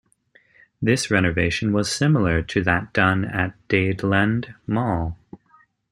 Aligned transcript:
This 0.81 1.11
renovation 1.11 1.73
was 1.73 1.91
similar 1.91 2.41
to 2.41 2.63
that 2.63 2.91
done 2.91 3.23
at 3.23 3.53
Dadeland 3.67 4.55
Mall. 4.65 5.15